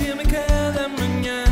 [0.00, 1.49] Sacíame cada mañana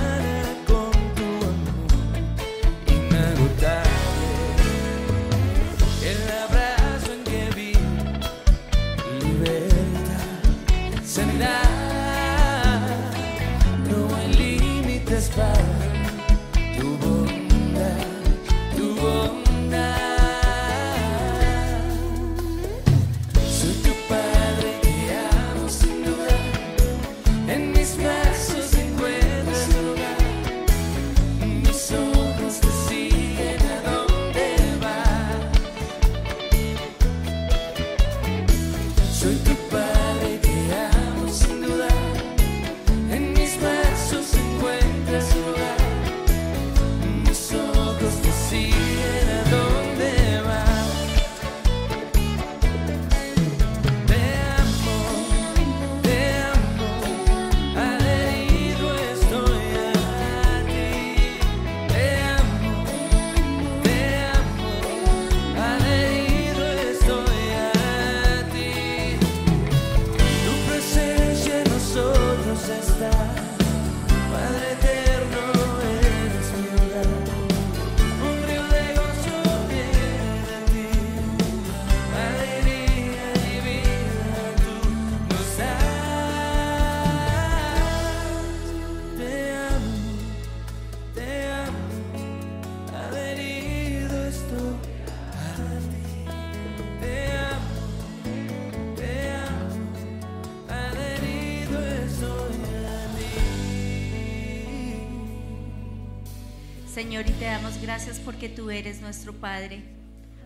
[108.29, 109.83] porque tú eres nuestro Padre.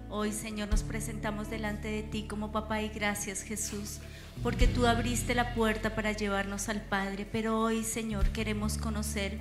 [0.08, 3.98] Hoy, Señor, nos presentamos delante de ti como papá y gracias, Jesús,
[4.40, 7.26] porque tú abriste la puerta para llevarnos al Padre.
[7.32, 9.36] Pero hoy, Señor, queremos conocer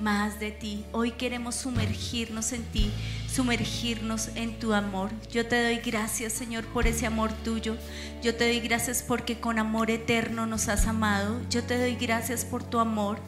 [0.00, 0.84] más de ti.
[0.92, 2.90] Hoy queremos sumergirnos en ti,
[3.32, 5.10] sumergirnos en tu amor.
[5.30, 7.76] Yo te doy gracias, Señor, por ese amor tuyo.
[8.22, 11.40] Yo te doy gracias porque con amor eterno nos has amado.
[11.50, 13.18] Yo te doy gracias por tu amor.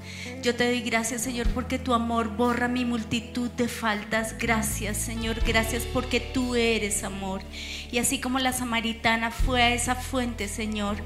[0.43, 4.37] Yo te doy gracias, Señor, porque tu amor borra mi multitud de faltas.
[4.39, 5.37] Gracias, Señor.
[5.47, 7.43] Gracias porque tú eres amor.
[7.91, 10.97] Y así como la samaritana fue a esa fuente, Señor,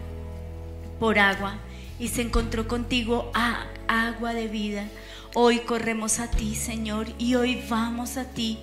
[0.98, 1.58] por agua
[2.00, 4.86] y se encontró contigo a agua de vida.
[5.34, 8.58] Hoy corremos a ti, Señor, y hoy vamos a ti,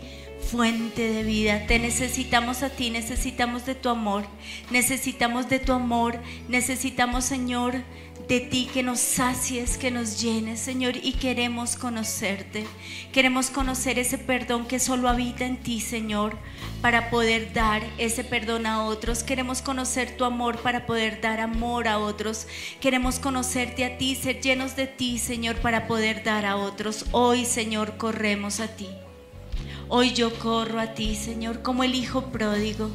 [0.51, 1.65] fuente de vida.
[1.65, 4.25] Te necesitamos a ti, necesitamos de tu amor,
[4.69, 6.19] necesitamos de tu amor,
[6.49, 7.83] necesitamos, Señor,
[8.27, 12.67] de ti que nos sacies, que nos llenes, Señor, y queremos conocerte.
[13.13, 16.37] Queremos conocer ese perdón que solo habita en ti, Señor,
[16.81, 19.23] para poder dar ese perdón a otros.
[19.23, 22.47] Queremos conocer tu amor para poder dar amor a otros.
[22.81, 27.05] Queremos conocerte a ti, ser llenos de ti, Señor, para poder dar a otros.
[27.11, 28.89] Hoy, Señor, corremos a ti.
[29.87, 32.91] Hoy yo corro a ti, Señor, como el Hijo pródigo.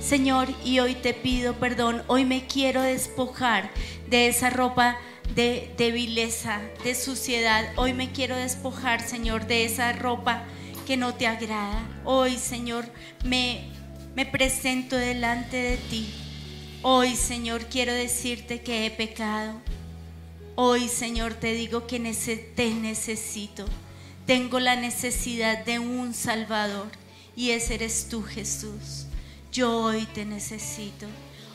[0.00, 2.02] Señor, y hoy te pido perdón.
[2.06, 3.70] Hoy me quiero despojar
[4.08, 4.98] de esa ropa
[5.34, 7.72] de, de vileza, de suciedad.
[7.76, 10.44] Hoy me quiero despojar, Señor, de esa ropa
[10.86, 11.86] que no te agrada.
[12.04, 12.84] Hoy, Señor,
[13.24, 13.68] me,
[14.14, 16.12] me presento delante de ti.
[16.82, 19.60] Hoy, Señor, quiero decirte que he pecado.
[20.56, 21.98] Hoy, Señor, te digo que
[22.56, 23.66] te necesito.
[24.26, 26.88] Tengo la necesidad de un Salvador
[27.36, 29.06] y ese eres tú, Jesús.
[29.52, 31.06] Yo hoy te necesito.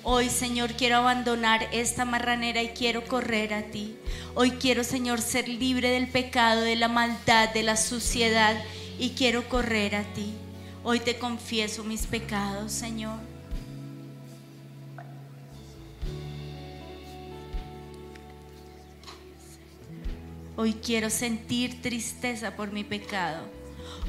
[0.04, 3.96] Hoy, Señor, quiero abandonar esta marranera y quiero correr a ti.
[4.34, 8.62] Hoy quiero, Señor, ser libre del pecado, de la maldad, de la suciedad
[9.00, 10.34] y quiero correr a ti.
[10.84, 13.18] Hoy te confieso mis pecados, Señor.
[20.58, 23.46] Hoy quiero sentir tristeza por mi pecado.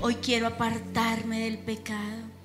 [0.00, 2.35] Hoy quiero apartarme del pecado.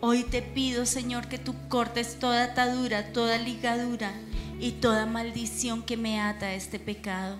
[0.00, 4.12] Hoy te pido, Señor, que tú cortes toda atadura, toda ligadura
[4.60, 7.36] y toda maldición que me ata a este pecado.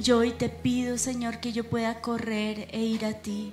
[0.00, 3.52] Yo hoy te pido, Señor, que yo pueda correr e ir a ti.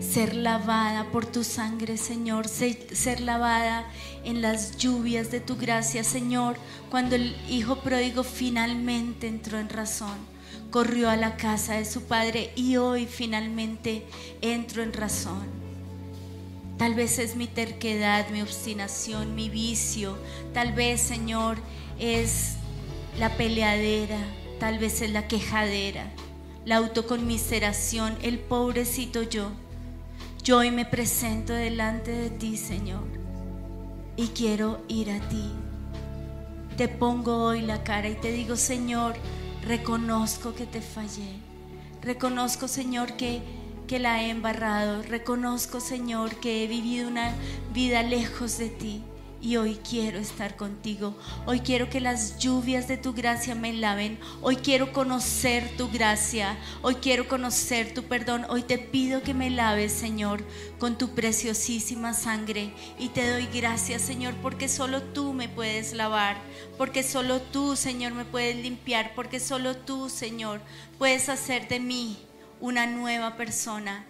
[0.00, 2.46] Ser lavada por tu sangre, Señor.
[2.46, 3.86] se- Ser lavada
[4.22, 6.56] en las lluvias de tu gracia, Señor.
[6.90, 10.16] Cuando el hijo pródigo finalmente entró en razón,
[10.70, 14.04] corrió a la casa de su padre y hoy finalmente
[14.42, 15.63] entro en razón.
[16.78, 20.16] Tal vez es mi terquedad, mi obstinación, mi vicio.
[20.52, 21.58] Tal vez, Señor,
[21.98, 22.56] es
[23.18, 24.18] la peleadera.
[24.58, 26.06] Tal vez es la quejadera,
[26.64, 29.50] la autoconmiseración, el pobrecito yo.
[30.42, 33.04] Yo hoy me presento delante de ti, Señor,
[34.16, 35.50] y quiero ir a ti.
[36.76, 39.14] Te pongo hoy la cara y te digo, Señor,
[39.66, 41.34] reconozco que te fallé.
[42.00, 43.42] Reconozco, Señor, que,
[43.86, 45.02] que la he embarrado.
[45.02, 47.34] Reconozco, Señor, que he vivido una
[47.72, 49.02] vida lejos de ti.
[49.40, 51.14] Y hoy quiero estar contigo.
[51.44, 54.18] Hoy quiero que las lluvias de tu gracia me laven.
[54.40, 56.56] Hoy quiero conocer tu gracia.
[56.80, 58.46] Hoy quiero conocer tu perdón.
[58.48, 60.42] Hoy te pido que me laves, Señor,
[60.78, 62.72] con tu preciosísima sangre.
[62.98, 66.38] Y te doy gracias, Señor, porque solo tú me puedes lavar.
[66.78, 69.12] Porque solo tú, Señor, me puedes limpiar.
[69.14, 70.62] Porque solo tú, Señor,
[70.96, 72.16] puedes hacer de mí
[72.60, 74.06] una nueva persona.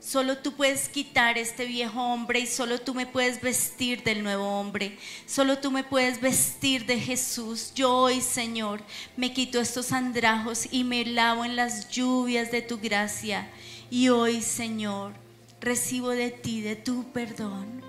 [0.00, 4.60] Solo tú puedes quitar este viejo hombre y solo tú me puedes vestir del nuevo
[4.60, 4.98] hombre.
[5.24, 7.72] Solo tú me puedes vestir de Jesús.
[7.74, 8.82] Yo hoy, Señor,
[9.16, 13.48] me quito estos andrajos y me lavo en las lluvias de tu gracia.
[13.90, 15.14] Y hoy, Señor,
[15.58, 17.82] recibo de ti, de tu perdón.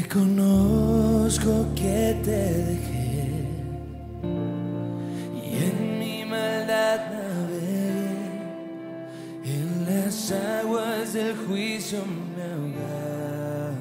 [0.00, 3.07] Reconozco que te dejé
[9.44, 11.98] En las aguas del juicio
[12.36, 13.74] me ahogaba,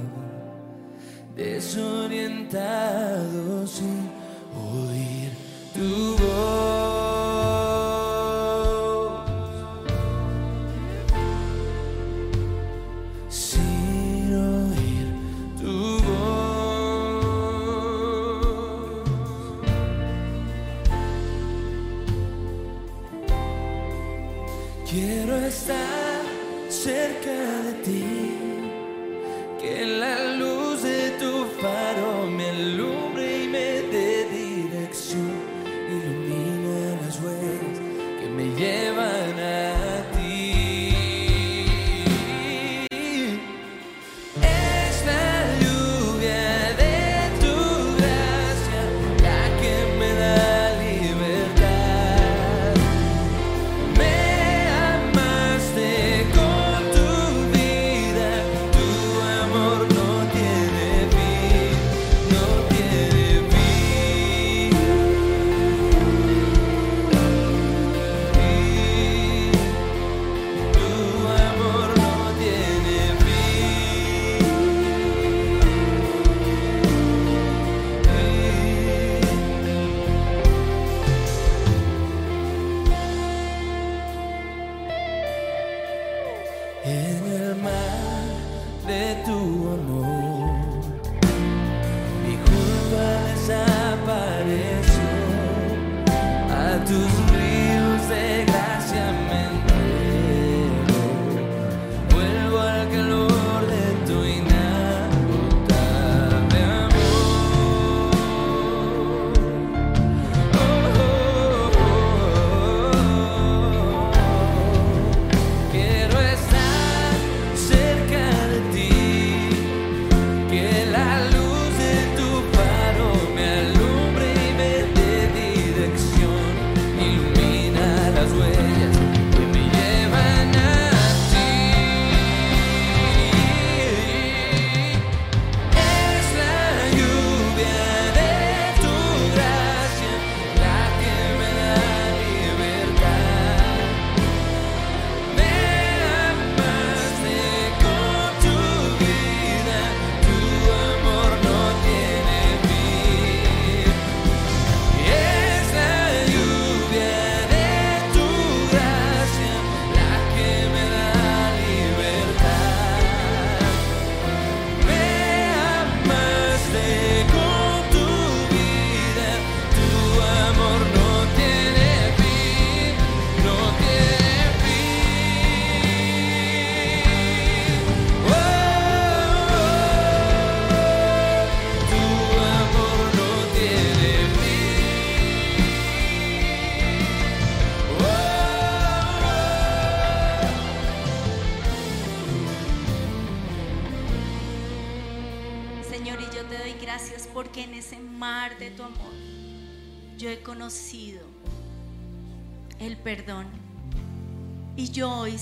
[1.35, 4.09] desorientado sin
[4.55, 5.31] oír
[5.75, 7.06] tu voz.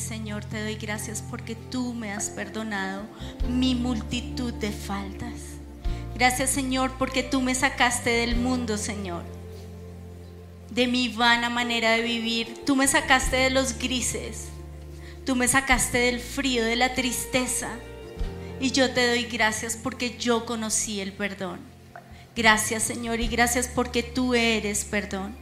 [0.06, 3.04] Señor, te doy gracias porque tú me has perdonado
[3.50, 5.34] mi multitud de faltas.
[6.14, 9.24] Gracias, Señor, porque tú me sacaste del mundo, Señor.
[10.70, 12.66] De mi vana manera de vivir.
[12.68, 14.50] Tú me sacaste de los grises.
[15.26, 17.70] Tú me sacaste del frío, de la tristeza.
[18.60, 21.62] Y yo te doy gracias porque yo conocí el perdón.
[22.36, 25.36] Gracias Señor y gracias porque tú eres perdón.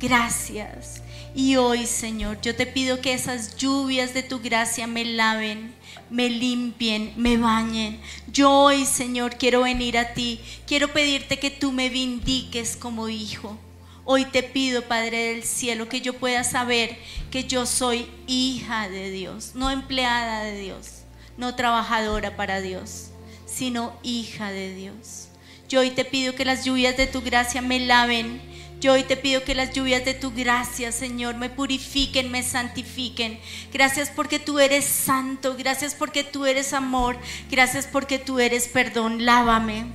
[0.00, 1.02] Gracias.
[1.36, 5.72] Y hoy Señor, yo te pido que esas lluvias de tu gracia me laven,
[6.10, 8.00] me limpien, me bañen.
[8.32, 10.40] Yo hoy Señor quiero venir a ti.
[10.66, 13.56] Quiero pedirte que tú me vindiques como hijo.
[14.04, 16.98] Hoy te pido, Padre del Cielo, que yo pueda saber
[17.30, 20.96] que yo soy hija de Dios, no empleada de Dios
[21.36, 23.10] no trabajadora para Dios,
[23.46, 25.28] sino hija de Dios.
[25.68, 28.40] Yo hoy te pido que las lluvias de tu gracia me laven.
[28.78, 33.40] Yo hoy te pido que las lluvias de tu gracia, Señor, me purifiquen, me santifiquen.
[33.72, 37.16] Gracias porque tú eres santo, gracias porque tú eres amor,
[37.50, 39.24] gracias porque tú eres perdón.
[39.24, 39.86] Lávame,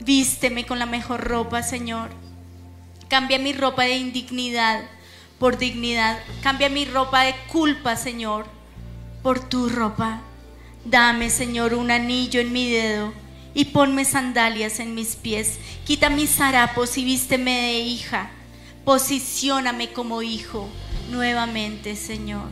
[0.00, 2.10] vísteme con la mejor ropa, Señor.
[3.08, 4.84] Cambia mi ropa de indignidad
[5.40, 6.18] por dignidad.
[6.42, 8.46] Cambia mi ropa de culpa, Señor,
[9.22, 10.22] por tu ropa.
[10.84, 13.25] Dame, Señor, un anillo en mi dedo
[13.56, 15.58] y ponme sandalias en mis pies.
[15.86, 18.30] Quita mis harapos y vísteme de hija.
[18.84, 20.68] Posicióname como hijo
[21.10, 22.50] nuevamente, Señor.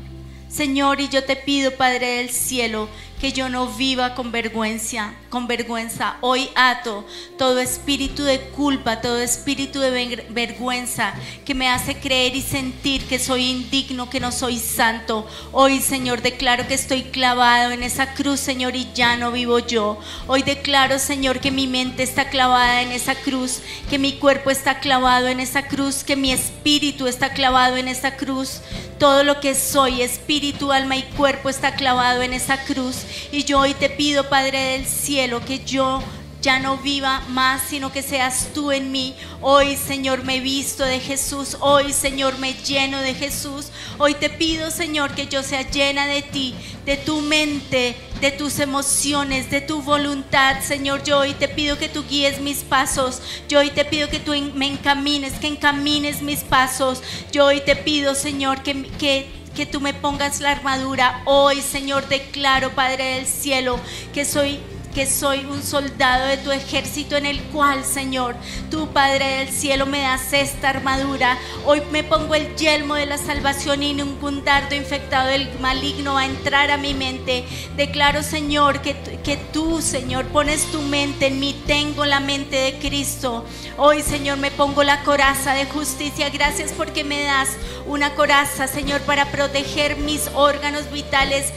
[0.49, 2.89] Señor, y yo te pido, Padre del cielo,
[3.25, 6.19] que yo no viva con vergüenza, con vergüenza.
[6.21, 7.07] Hoy ato
[7.39, 11.15] todo espíritu de culpa, todo espíritu de vergüenza
[11.47, 15.27] que me hace creer y sentir que soy indigno, que no soy santo.
[15.53, 19.99] Hoy, Señor, declaro que estoy clavado en esa cruz, Señor, y ya no vivo yo.
[20.27, 24.81] Hoy declaro, Señor, que mi mente está clavada en esa cruz, que mi cuerpo está
[24.81, 28.61] clavado en esa cruz, que mi espíritu está clavado en esa cruz.
[28.99, 33.61] Todo lo que soy, espíritu, alma y cuerpo está clavado en esa cruz y yo
[33.61, 36.03] hoy te pido, Padre del cielo, que yo
[36.45, 39.17] ya no viva más, sino que seas tú en mí.
[39.41, 41.57] Hoy, Señor, me visto de Jesús.
[41.61, 43.69] Hoy, Señor, me lleno de Jesús.
[43.97, 46.55] Hoy te pido, Señor, que yo sea llena de ti,
[46.85, 51.03] de tu mente, de tus emociones, de tu voluntad, Señor.
[51.03, 53.23] Yo hoy te pido que tú guíes mis pasos.
[53.49, 57.03] Yo hoy te pido que tú me encamines, que encamines mis pasos.
[57.33, 61.23] Yo hoy te pido, Señor, que, que que tú me pongas la armadura.
[61.25, 63.79] Hoy, Señor, declaro, Padre del cielo,
[64.13, 64.59] que soy
[64.95, 68.37] que soy un soldado de tu ejército en el cual, Señor,
[68.71, 71.37] tu Padre del cielo me das esta armadura.
[71.67, 76.21] Hoy me pongo el yelmo de la salvación y ningún dardo infectado del maligno va
[76.21, 77.45] a entrar a mi mente.
[77.77, 81.61] Declaro, Señor, que, que tú, Señor, pones tu mente en mí.
[81.67, 83.45] Tengo la mente de Cristo.
[83.77, 86.31] Hoy, Señor, me pongo la coraza de justicia.
[86.31, 87.49] Gracias porque me das
[87.87, 91.53] una coraza, Señor, para proteger mis órganos vitales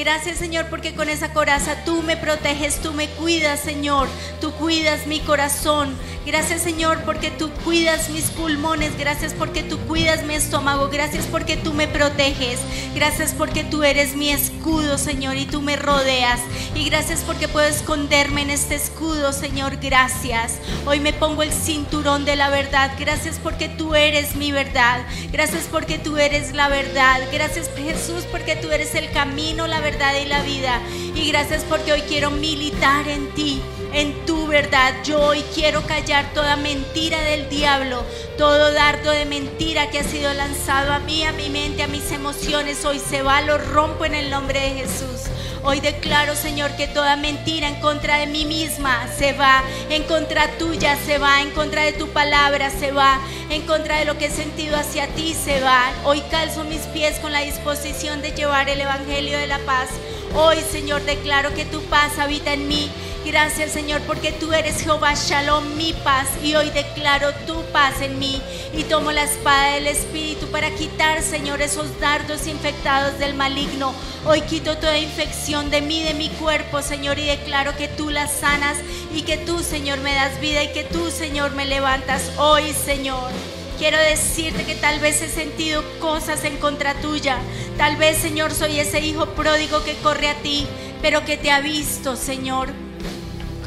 [0.00, 4.08] Gracias Señor porque con esa coraza tú me proteges, tú me cuidas Señor,
[4.40, 5.94] tú cuidas mi corazón.
[6.24, 11.58] Gracias Señor porque tú cuidas mis pulmones, gracias porque tú cuidas mi estómago, gracias porque
[11.58, 12.60] tú me proteges,
[12.94, 16.40] gracias porque tú eres mi escudo Señor y tú me rodeas.
[16.74, 20.60] Y gracias porque puedo esconderme en este escudo Señor, gracias.
[20.86, 25.64] Hoy me pongo el cinturón de la verdad, gracias porque tú eres mi verdad, gracias
[25.70, 29.89] porque tú eres la verdad, gracias Jesús porque tú eres el camino, la verdad
[30.22, 30.80] y la vida.
[31.14, 33.60] Y gracias porque hoy quiero militar en ti,
[33.92, 34.94] en tu verdad.
[35.04, 38.04] Yo hoy quiero callar toda mentira del diablo,
[38.38, 42.10] todo dardo de mentira que ha sido lanzado a mí, a mi mente, a mis
[42.12, 42.84] emociones.
[42.84, 45.28] Hoy se va, lo rompo en el nombre de Jesús.
[45.62, 50.48] Hoy declaro, Señor, que toda mentira en contra de mí misma se va, en contra
[50.56, 54.26] tuya se va, en contra de tu palabra se va, en contra de lo que
[54.26, 55.92] he sentido hacia ti se va.
[56.04, 59.90] Hoy calzo mis pies con la disposición de llevar el Evangelio de la paz.
[60.34, 62.90] Hoy, Señor, declaro que tu paz habita en mí
[63.24, 66.26] Gracias Señor porque tú eres Jehová Shalom, mi paz.
[66.42, 68.40] Y hoy declaro tu paz en mí.
[68.74, 73.92] Y tomo la espada del Espíritu para quitar, Señor, esos dardos infectados del maligno.
[74.24, 77.18] Hoy quito toda infección de mí, de mi cuerpo, Señor.
[77.18, 78.78] Y declaro que tú las sanas
[79.14, 83.30] y que tú, Señor, me das vida y que tú, Señor, me levantas hoy, Señor.
[83.78, 87.38] Quiero decirte que tal vez he sentido cosas en contra tuya.
[87.76, 90.66] Tal vez, Señor, soy ese hijo pródigo que corre a ti,
[91.02, 92.89] pero que te ha visto, Señor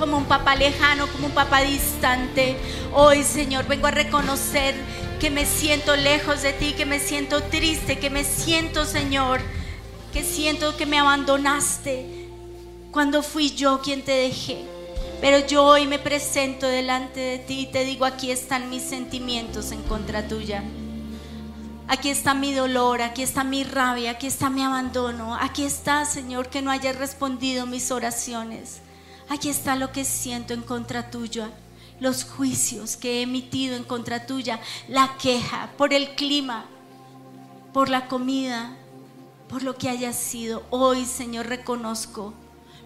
[0.03, 2.57] como un papá lejano, como un papá distante.
[2.93, 4.75] Hoy, Señor, vengo a reconocer
[5.17, 9.39] que me siento lejos de ti, que me siento triste, que me siento, Señor,
[10.12, 12.27] que siento que me abandonaste
[12.91, 14.65] cuando fui yo quien te dejé.
[15.22, 19.72] Pero yo hoy me presento delante de ti y te digo, aquí están mis sentimientos
[19.72, 20.65] en contra tuya.
[21.88, 26.50] Aquí está mi dolor, aquí está mi rabia, aquí está mi abandono, aquí está, Señor,
[26.50, 28.81] que no hayas respondido mis oraciones.
[29.30, 31.51] Aquí está lo que siento en contra tuya,
[32.00, 36.65] los juicios que he emitido en contra tuya, la queja por el clima,
[37.74, 38.75] por la comida,
[39.48, 40.63] por lo que haya sido.
[40.70, 42.34] Hoy, Señor, reconozco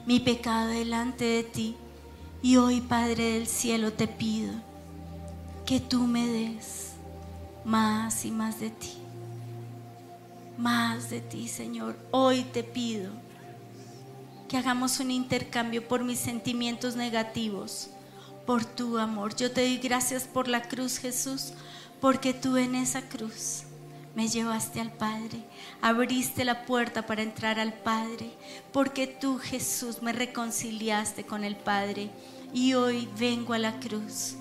[0.06, 1.76] mi pecado delante de ti.
[2.42, 4.54] Y hoy, Padre del cielo, te pido
[5.66, 6.94] que tú me des
[7.66, 8.94] más y más de ti.
[10.58, 11.98] Más de ti, Señor.
[12.12, 13.12] Hoy te pido
[14.48, 17.90] que hagamos un intercambio por mis sentimientos negativos,
[18.46, 19.36] por tu amor.
[19.36, 21.54] Yo te doy gracias por la cruz, Jesús,
[22.00, 23.64] porque tú en esa cruz
[24.16, 25.44] me llevaste al Padre,
[25.82, 28.32] abriste la puerta para entrar al Padre,
[28.72, 32.10] porque tú, Jesús, me reconciliaste con el Padre
[32.54, 34.36] y hoy vengo a la cruz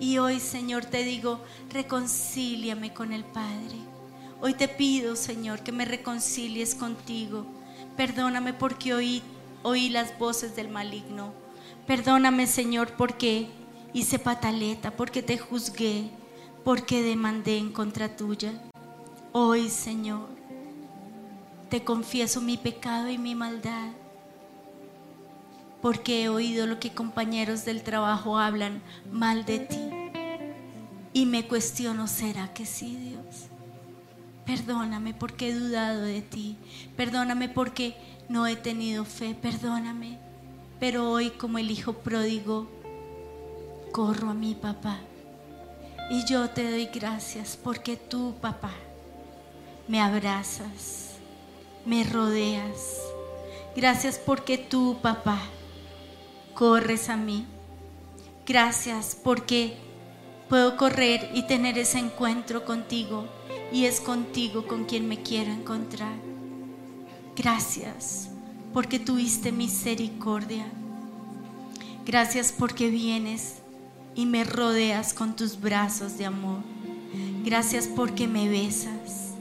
[0.00, 3.76] y hoy, Señor, te digo, reconcíliame con el Padre.
[4.40, 7.44] Hoy te pido, Señor, que me reconcilies contigo.
[7.96, 9.22] Perdóname porque oí,
[9.62, 11.32] oí las voces del maligno.
[11.86, 13.48] Perdóname, Señor, porque
[13.92, 16.10] hice pataleta, porque te juzgué,
[16.64, 18.52] porque demandé en contra tuya.
[19.32, 20.28] Hoy, Señor,
[21.70, 23.90] te confieso mi pecado y mi maldad
[25.80, 29.90] porque he oído lo que compañeros del trabajo hablan mal de ti.
[31.12, 33.46] Y me cuestiono, ¿será que sí, Dios?
[34.44, 36.56] Perdóname porque he dudado de ti.
[36.96, 37.96] Perdóname porque
[38.28, 39.34] no he tenido fe.
[39.34, 40.18] Perdóname.
[40.80, 42.68] Pero hoy como el hijo pródigo,
[43.92, 44.98] corro a mi papá.
[46.10, 48.72] Y yo te doy gracias porque tú, papá,
[49.88, 51.16] me abrazas,
[51.84, 53.00] me rodeas.
[53.76, 55.38] Gracias porque tú, papá,
[56.54, 57.44] corres a mí.
[58.46, 59.76] Gracias porque
[60.48, 63.26] puedo correr y tener ese encuentro contigo
[63.70, 66.14] y es contigo con quien me quiero encontrar.
[67.38, 68.30] Gracias
[68.72, 70.66] porque tuviste misericordia.
[72.04, 73.58] Gracias porque vienes
[74.16, 76.62] y me rodeas con tus brazos de amor.
[77.44, 79.34] Gracias porque me besas.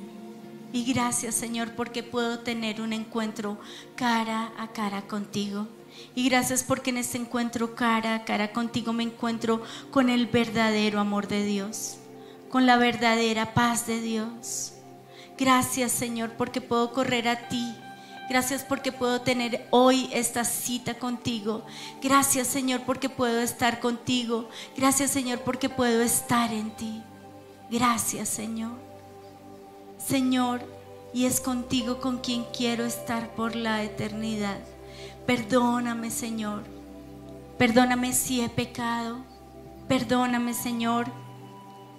[0.72, 3.58] Y gracias Señor porque puedo tener un encuentro
[3.96, 5.68] cara a cara contigo.
[6.14, 11.00] Y gracias porque en este encuentro cara a cara contigo me encuentro con el verdadero
[11.00, 11.98] amor de Dios,
[12.52, 14.74] con la verdadera paz de Dios.
[15.36, 17.76] Gracias Señor porque puedo correr a ti.
[18.30, 21.66] Gracias porque puedo tener hoy esta cita contigo.
[22.02, 24.50] Gracias Señor porque puedo estar contigo.
[24.76, 27.02] Gracias Señor porque puedo estar en ti.
[27.70, 28.74] Gracias Señor.
[29.98, 30.62] Señor,
[31.14, 34.60] y es contigo con quien quiero estar por la eternidad.
[35.26, 36.64] Perdóname, Señor.
[37.58, 39.18] Perdóname si he pecado.
[39.88, 41.08] Perdóname, Señor,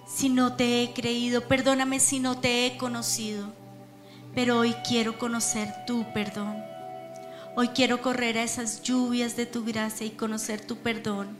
[0.06, 1.48] si no te he creído.
[1.48, 3.57] Perdóname si no te he conocido.
[4.34, 6.56] Pero hoy quiero conocer tu perdón.
[7.56, 11.36] Hoy quiero correr a esas lluvias de tu gracia y conocer tu perdón.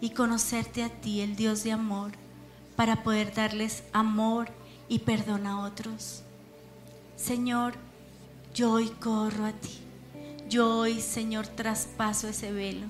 [0.00, 2.12] Y conocerte a ti, el Dios de amor,
[2.76, 4.48] para poder darles amor
[4.88, 6.22] y perdón a otros.
[7.16, 7.74] Señor,
[8.54, 9.78] yo hoy corro a ti.
[10.48, 12.86] Yo hoy, Señor, traspaso ese velo.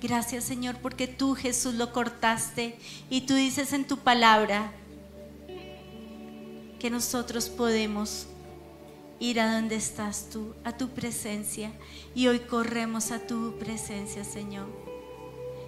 [0.00, 2.78] Gracias, Señor, porque tú, Jesús, lo cortaste
[3.10, 4.72] y tú dices en tu palabra
[6.78, 8.26] que nosotros podemos
[9.20, 11.72] ir a donde estás tú, a tu presencia.
[12.14, 14.66] Y hoy corremos a tu presencia, Señor.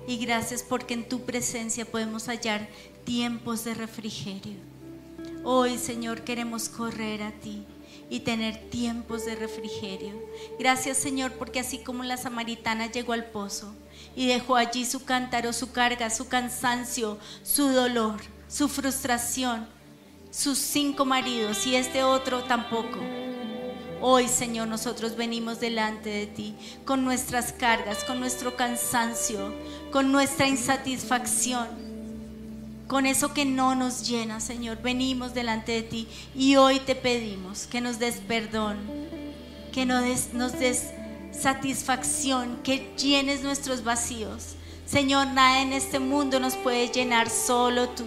[0.07, 2.69] Y gracias porque en tu presencia podemos hallar
[3.05, 4.57] tiempos de refrigerio.
[5.45, 7.65] Hoy, Señor, queremos correr a ti
[8.11, 10.13] y tener tiempos de refrigerio.
[10.59, 13.73] Gracias Señor porque así como la samaritana llegó al pozo
[14.17, 19.67] y dejó allí su cántaro, su carga, su cansancio, su dolor, su frustración,
[20.31, 22.99] sus cinco maridos y este otro tampoco.
[24.01, 29.53] Hoy, Señor, nosotros venimos delante de ti con nuestras cargas, con nuestro cansancio,
[29.93, 31.91] con nuestra insatisfacción
[32.91, 34.83] con eso que no nos llena, Señor.
[34.83, 38.79] Venimos delante de ti y hoy te pedimos que nos des perdón,
[39.73, 40.87] que nos des, nos des
[41.31, 44.57] satisfacción, que llenes nuestros vacíos.
[44.87, 48.07] Señor, nada en este mundo nos puede llenar, solo tú.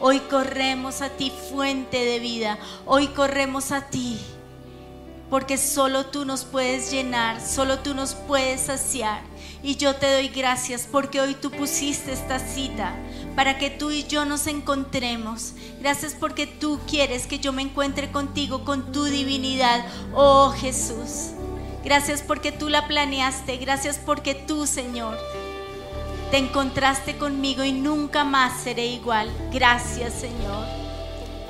[0.00, 2.58] Hoy corremos a ti, fuente de vida.
[2.86, 4.18] Hoy corremos a ti,
[5.30, 9.22] porque solo tú nos puedes llenar, solo tú nos puedes saciar.
[9.62, 12.94] Y yo te doy gracias porque hoy tú pusiste esta cita
[13.34, 15.54] para que tú y yo nos encontremos.
[15.80, 21.30] Gracias porque tú quieres que yo me encuentre contigo con tu divinidad, oh Jesús.
[21.84, 23.56] Gracias porque tú la planeaste.
[23.58, 25.18] Gracias porque tú, Señor,
[26.30, 29.30] te encontraste conmigo y nunca más seré igual.
[29.52, 30.66] Gracias, Señor.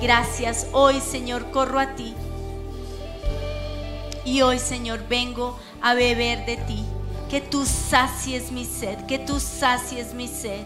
[0.01, 0.67] Gracias.
[0.73, 2.13] Hoy, Señor, corro a ti.
[4.25, 6.83] Y hoy, Señor, vengo a beber de ti.
[7.29, 10.65] Que tú sacies mi sed, que tú sacies mi sed.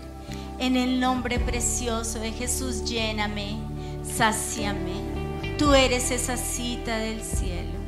[0.57, 3.57] En el nombre precioso de Jesús, lléname,
[4.03, 5.57] sáciame.
[5.57, 7.78] Tú eres esa cita del cielo.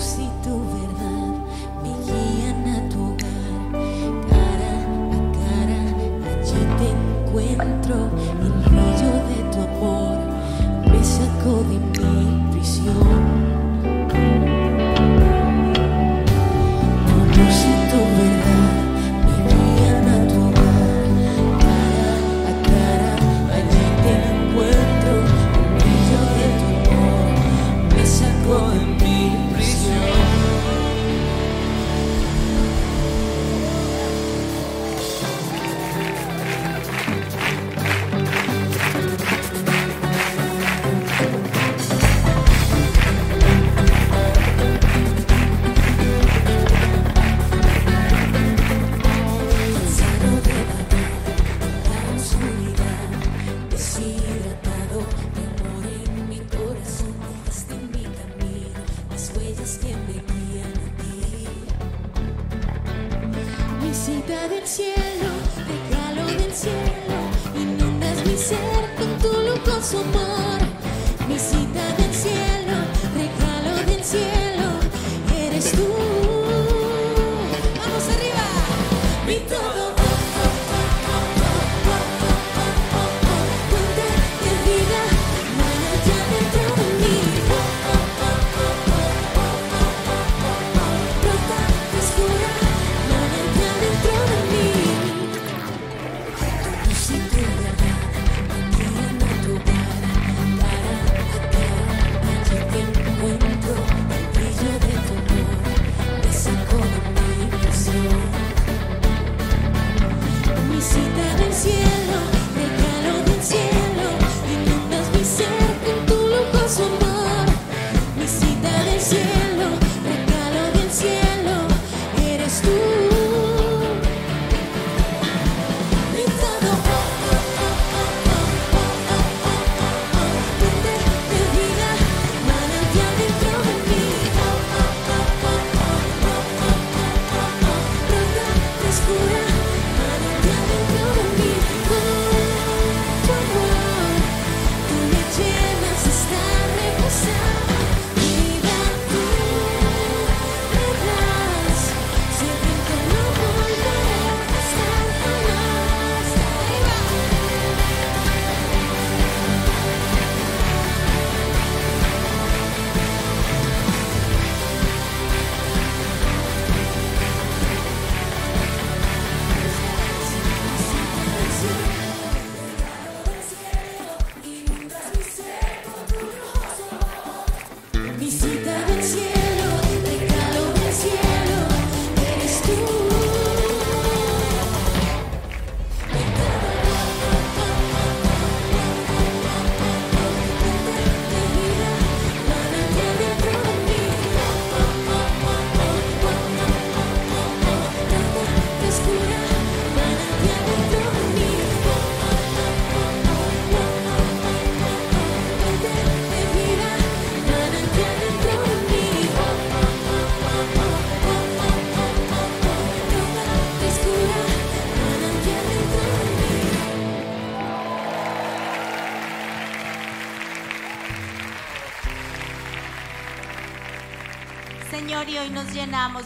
[0.00, 0.69] Tu luz y tu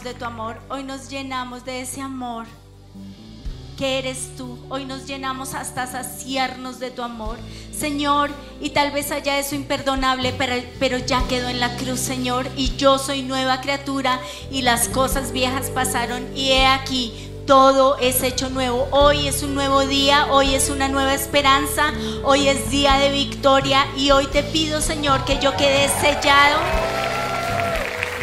[0.05, 2.45] de tu amor, hoy nos llenamos de ese amor
[3.75, 7.37] que eres tú, hoy nos llenamos hasta saciarnos de tu amor,
[7.75, 8.29] Señor,
[8.61, 12.75] y tal vez haya eso imperdonable, pero, pero ya quedó en la cruz, Señor, y
[12.77, 17.31] yo soy nueva criatura y las cosas viejas pasaron y he aquí.
[17.47, 18.87] Todo es hecho nuevo.
[18.89, 23.85] Hoy es un nuevo día, hoy es una nueva esperanza, hoy es día de victoria
[23.95, 27.04] y hoy te pido, Señor, que yo quede sellado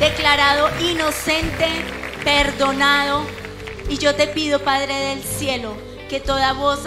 [0.02, 1.68] declarado inocente,
[2.24, 3.24] perdonado.
[3.88, 5.76] Y yo te pido, Padre del cielo,
[6.08, 6.80] que toda voz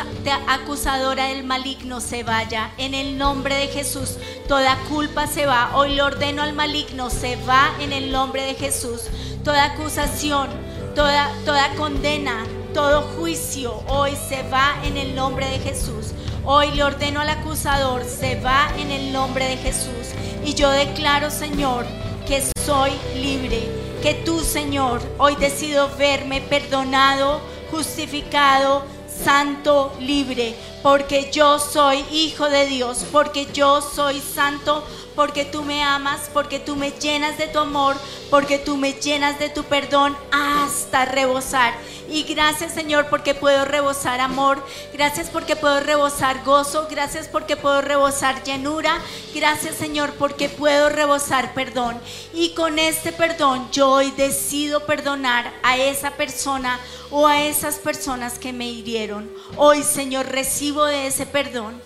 [0.49, 2.71] acusadora del maligno se vaya.
[2.78, 4.17] En el nombre de Jesús,
[4.49, 5.71] toda culpa se va.
[5.75, 9.04] Hoy le ordeno al maligno, se va en el nombre de Jesús.
[9.45, 10.49] Toda acusación,
[10.93, 16.08] toda, toda condena, todo juicio, hoy se va en el nombre de Jesús.
[16.43, 20.12] Hoy le ordeno al acusador, se va en el nombre de Jesús.
[20.43, 21.86] Y yo declaro, Señor,
[22.25, 23.61] que soy libre,
[24.01, 30.55] que tú, Señor, hoy decido verme perdonado, justificado, santo, libre,
[30.86, 34.84] porque yo soy hijo de Dios, porque yo soy santo,
[35.15, 37.95] porque tú me amas, porque tú me llenas de tu amor,
[38.30, 41.74] porque tú me llenas de tu perdón hasta rebosar.
[42.08, 47.82] Y gracias Señor porque puedo rebosar amor, gracias porque puedo rebosar gozo, gracias porque puedo
[47.82, 49.00] rebosar llenura,
[49.34, 52.00] gracias Señor porque puedo rebosar perdón.
[52.32, 58.38] Y con este perdón yo hoy decido perdonar a esa persona o a esas personas
[58.38, 59.32] que me hirieron.
[59.58, 61.81] Hoy Señor recibo de ese perdón.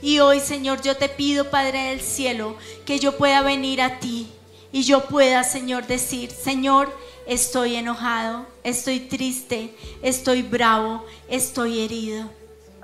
[0.00, 4.28] Y hoy, Señor, yo te pido, Padre del cielo, que yo pueda venir a ti
[4.72, 6.92] y yo pueda, Señor, decir, Señor,
[7.26, 12.28] estoy enojado, estoy triste, estoy bravo, estoy herido.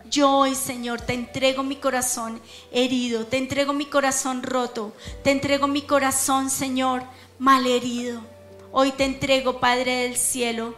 [0.08, 2.40] Yo hoy, Señor, te entrego mi corazón
[2.70, 4.94] herido, te entrego mi corazón roto,
[5.24, 7.02] te entrego mi corazón, Señor,
[7.38, 8.20] malherido.
[8.70, 10.74] Hoy te entrego, Padre del cielo,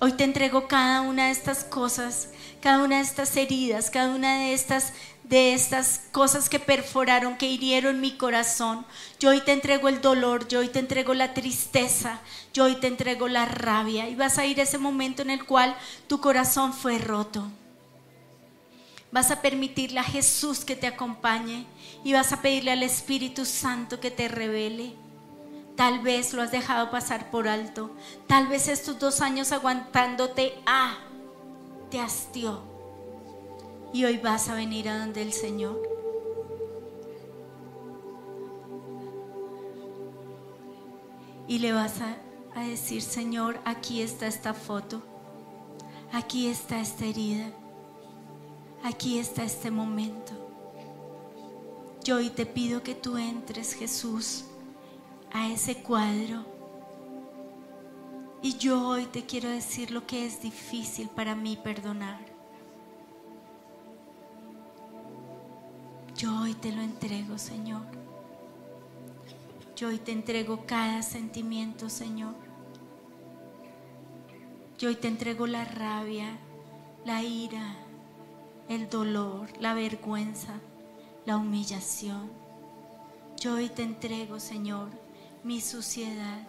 [0.00, 2.28] Hoy te entrego cada una de estas cosas,
[2.64, 7.46] cada una de estas heridas, cada una de estas de estas cosas que perforaron, que
[7.46, 8.86] hirieron mi corazón.
[9.20, 12.20] Yo hoy te entrego el dolor, yo hoy te entrego la tristeza,
[12.54, 15.44] yo hoy te entrego la rabia y vas a ir a ese momento en el
[15.44, 17.46] cual tu corazón fue roto.
[19.12, 21.66] Vas a permitirle a Jesús que te acompañe
[22.02, 24.94] y vas a pedirle al Espíritu Santo que te revele.
[25.76, 27.94] Tal vez lo has dejado pasar por alto.
[28.26, 30.96] Tal vez estos dos años aguantándote, ah,
[31.94, 32.58] te hastió.
[33.92, 35.80] Y hoy vas a venir a donde el Señor.
[41.46, 42.16] Y le vas a,
[42.58, 45.02] a decir, Señor, aquí está esta foto.
[46.12, 47.52] Aquí está esta herida.
[48.82, 50.32] Aquí está este momento.
[52.02, 54.46] Yo hoy te pido que tú entres, Jesús
[55.32, 56.53] a ese cuadro.
[58.44, 62.20] Y yo hoy te quiero decir lo que es difícil para mí perdonar.
[66.14, 67.86] Yo hoy te lo entrego, Señor.
[69.74, 72.34] Yo hoy te entrego cada sentimiento, Señor.
[74.76, 76.36] Yo hoy te entrego la rabia,
[77.06, 77.76] la ira,
[78.68, 80.60] el dolor, la vergüenza,
[81.24, 82.30] la humillación.
[83.40, 84.90] Yo hoy te entrego, Señor,
[85.42, 86.46] mi suciedad.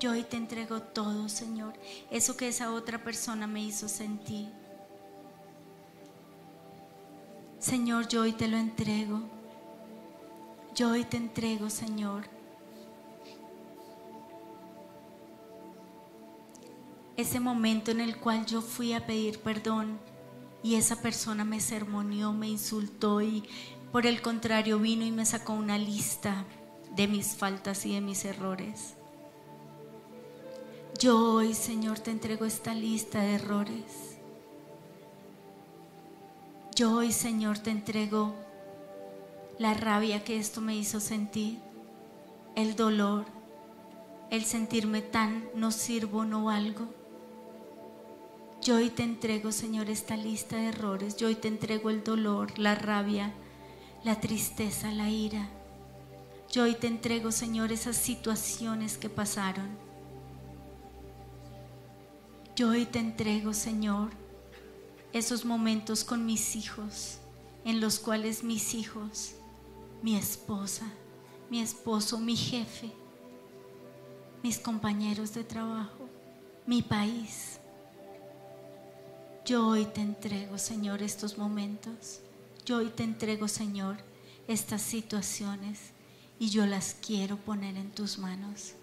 [0.00, 1.74] Yo hoy te entrego todo, Señor,
[2.10, 4.48] eso que esa otra persona me hizo sentir.
[7.58, 9.20] Señor, yo hoy te lo entrego.
[10.74, 12.24] Yo hoy te entrego, Señor.
[17.18, 19.98] Ese momento en el cual yo fui a pedir perdón
[20.62, 23.46] y esa persona me sermoneó, me insultó y
[23.92, 26.46] por el contrario vino y me sacó una lista
[26.96, 28.94] de mis faltas y de mis errores.
[31.00, 34.18] Yo hoy, Señor, te entrego esta lista de errores.
[36.76, 38.34] Yo hoy, Señor, te entrego
[39.58, 41.58] la rabia que esto me hizo sentir,
[42.54, 43.24] el dolor,
[44.28, 46.86] el sentirme tan no sirvo, no valgo.
[48.60, 51.16] Yo hoy te entrego, Señor, esta lista de errores.
[51.16, 53.32] Yo hoy te entrego el dolor, la rabia,
[54.04, 55.48] la tristeza, la ira.
[56.52, 59.89] Yo hoy te entrego, Señor, esas situaciones que pasaron.
[62.60, 64.10] Yo hoy te entrego, Señor,
[65.14, 67.16] esos momentos con mis hijos,
[67.64, 69.32] en los cuales mis hijos,
[70.02, 70.84] mi esposa,
[71.48, 72.92] mi esposo, mi jefe,
[74.42, 76.06] mis compañeros de trabajo,
[76.66, 77.60] mi país.
[79.46, 82.20] Yo hoy te entrego, Señor, estos momentos.
[82.66, 83.96] Yo hoy te entrego, Señor,
[84.48, 85.92] estas situaciones
[86.38, 88.74] y yo las quiero poner en tus manos.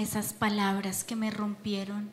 [0.00, 2.10] Esas palabras que me rompieron.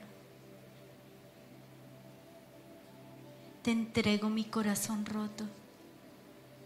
[3.63, 5.45] Te entrego mi corazón roto.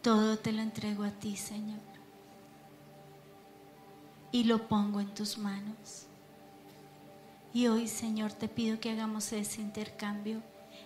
[0.02, 1.78] Todo te lo entrego a ti, Señor.
[4.32, 6.08] Y lo pongo en tus manos.
[7.54, 10.42] Y hoy, Señor, te pido que hagamos ese intercambio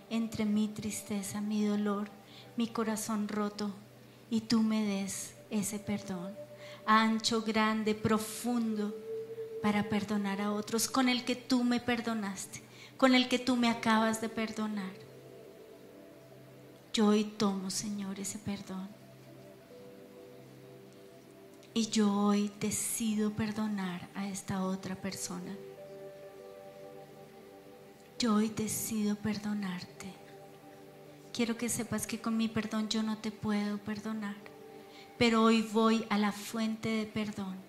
[0.10, 2.10] entre mi tristeza, mi dolor,
[2.58, 3.74] mi corazón roto,
[4.30, 6.36] y tú me des ese perdón,
[6.86, 9.04] ancho, grande, profundo,
[9.65, 12.62] para perdonar a otros con el que tú me perdonaste,
[12.97, 14.93] con el que tú me acabas de perdonar.
[16.93, 18.88] Yo hoy tomo, Señor, ese perdón.
[21.73, 25.56] Y yo hoy decido perdonar a esta otra persona.
[28.19, 30.13] Yo hoy decido perdonarte.
[31.34, 34.36] Quiero que sepas que con mi perdón yo no te puedo perdonar,
[35.17, 37.65] pero hoy voy a la fuente de perdón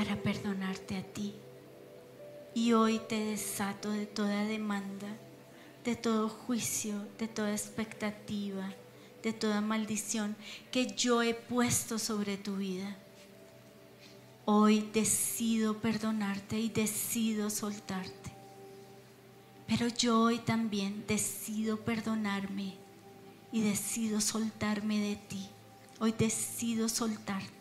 [0.00, 1.34] para perdonarte a ti.
[2.54, 5.08] Y hoy te desato de toda demanda,
[5.84, 8.72] de todo juicio, de toda expectativa,
[9.22, 10.36] de toda maldición
[10.72, 12.96] que yo he puesto sobre tu vida.
[14.46, 18.32] Hoy decido perdonarte y decido soltarte.
[19.66, 22.72] Pero yo hoy también decido perdonarme
[23.52, 25.46] y decido soltarme de ti.
[25.98, 27.59] Hoy decido soltarte.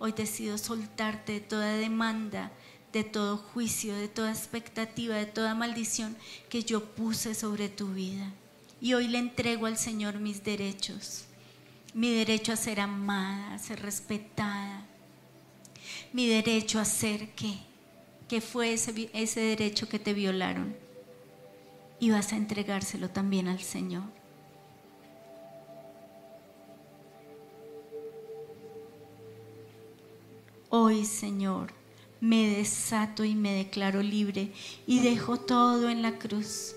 [0.00, 2.52] Hoy decido soltarte de toda demanda,
[2.92, 6.16] de todo juicio, de toda expectativa, de toda maldición
[6.48, 8.32] que yo puse sobre tu vida.
[8.80, 11.24] Y hoy le entrego al Señor mis derechos.
[11.94, 14.86] Mi derecho a ser amada, a ser respetada.
[16.12, 17.58] Mi derecho a ser qué?
[18.28, 20.76] ¿Qué fue ese, ese derecho que te violaron?
[21.98, 24.17] Y vas a entregárselo también al Señor.
[30.70, 31.72] Hoy, Señor,
[32.20, 34.52] me desato y me declaro libre
[34.86, 36.74] y dejo todo en la cruz.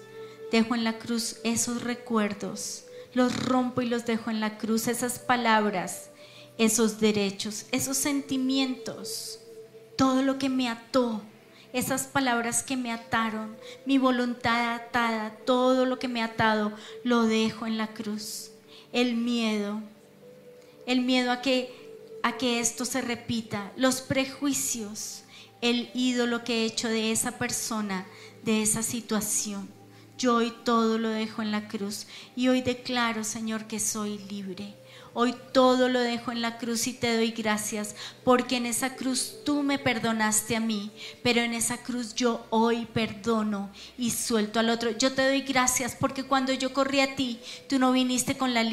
[0.50, 5.20] Dejo en la cruz esos recuerdos, los rompo y los dejo en la cruz, esas
[5.20, 6.10] palabras,
[6.58, 9.40] esos derechos, esos sentimientos,
[9.98, 11.22] todo lo que me ató,
[11.74, 16.72] esas palabras que me ataron, mi voluntad atada, todo lo que me ha atado,
[17.04, 18.52] lo dejo en la cruz.
[18.94, 19.82] El miedo,
[20.86, 21.81] el miedo a que,
[22.24, 25.24] a que esto se repita, los prejuicios,
[25.62, 28.06] el ídolo que he hecho de esa persona,
[28.44, 29.70] de esa situación.
[30.18, 34.76] Yo hoy todo lo dejo en la cruz y hoy declaro, Señor, que soy libre.
[35.14, 39.44] Hoy todo lo dejo en la cruz y te doy gracias porque en esa cruz
[39.44, 40.90] tú me perdonaste a mí,
[41.22, 44.92] pero en esa cruz yo hoy perdono y suelto al otro.
[44.92, 48.64] Yo te doy gracias porque cuando yo corrí a ti, tú no viniste con la,